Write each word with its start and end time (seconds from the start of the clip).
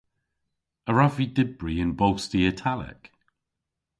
A 0.89 0.91
wrav 0.91 1.13
vy 1.17 1.25
dybri 1.35 1.75
yn 1.83 1.91
bosti 1.99 2.39
Italek? 2.51 3.01